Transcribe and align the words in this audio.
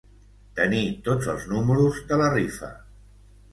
Tenir 0.59 0.79
tots 1.09 1.29
els 1.35 1.45
números 1.53 2.01
de 2.09 2.21
la 2.25 2.33
rifa. 2.39 2.73